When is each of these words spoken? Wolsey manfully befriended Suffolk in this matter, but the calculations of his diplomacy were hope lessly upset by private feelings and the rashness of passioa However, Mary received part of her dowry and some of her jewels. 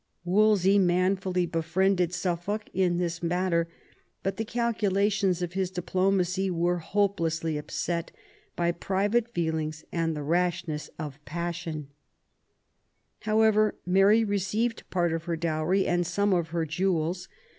Wolsey 0.23 0.79
manfully 0.79 1.45
befriended 1.45 2.11
Suffolk 2.11 2.71
in 2.73 2.97
this 2.97 3.21
matter, 3.21 3.67
but 4.23 4.37
the 4.37 4.43
calculations 4.43 5.43
of 5.43 5.53
his 5.53 5.69
diplomacy 5.69 6.49
were 6.49 6.79
hope 6.79 7.19
lessly 7.19 7.55
upset 7.55 8.11
by 8.55 8.71
private 8.71 9.29
feelings 9.29 9.85
and 9.91 10.17
the 10.17 10.23
rashness 10.23 10.89
of 10.97 11.23
passioa 11.25 11.85
However, 13.19 13.75
Mary 13.85 14.23
received 14.23 14.89
part 14.89 15.13
of 15.13 15.25
her 15.25 15.35
dowry 15.35 15.85
and 15.85 16.03
some 16.03 16.33
of 16.33 16.47
her 16.47 16.65
jewels. 16.65 17.27